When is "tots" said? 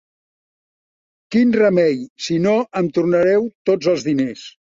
3.71-3.91